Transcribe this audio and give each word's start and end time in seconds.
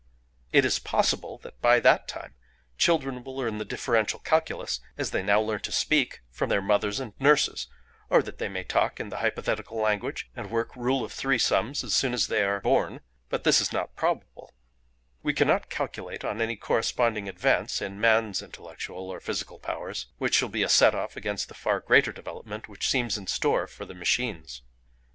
"It 0.51 0.65
is 0.65 0.79
possible 0.79 1.37
that 1.43 1.61
by 1.61 1.79
that 1.79 2.07
time 2.07 2.33
children 2.75 3.23
will 3.23 3.37
learn 3.37 3.59
the 3.59 3.63
differential 3.65 4.17
calculus—as 4.19 5.11
they 5.11 5.19
learn 5.19 5.25
now 5.45 5.57
to 5.57 5.71
speak—from 5.71 6.49
their 6.49 6.59
mothers 6.59 6.99
and 6.99 7.13
nurses, 7.19 7.67
or 8.09 8.23
that 8.23 8.39
they 8.39 8.49
may 8.49 8.63
talk 8.63 8.99
in 8.99 9.09
the 9.09 9.17
hypothetical 9.17 9.77
language, 9.77 10.27
and 10.35 10.49
work 10.49 10.75
rule 10.75 11.05
of 11.05 11.13
three 11.13 11.37
sums, 11.37 11.83
as 11.83 11.93
soon 11.93 12.15
as 12.15 12.29
they 12.29 12.43
are 12.43 12.59
born; 12.61 13.01
but 13.29 13.43
this 13.43 13.61
is 13.61 13.71
not 13.71 13.95
probable; 13.95 14.51
we 15.21 15.33
cannot 15.35 15.69
calculate 15.69 16.25
on 16.25 16.41
any 16.41 16.55
corresponding 16.55 17.29
advance 17.29 17.79
in 17.79 18.01
man's 18.01 18.41
intellectual 18.41 19.07
or 19.11 19.19
physical 19.19 19.59
powers 19.59 20.07
which 20.17 20.33
shall 20.33 20.49
be 20.49 20.63
a 20.63 20.67
set 20.67 20.95
off 20.95 21.15
against 21.15 21.47
the 21.47 21.53
far 21.53 21.79
greater 21.79 22.11
development 22.11 22.67
which 22.67 22.89
seems 22.89 23.19
in 23.19 23.27
store 23.27 23.67
for 23.67 23.85
the 23.85 23.93
machines. 23.93 24.63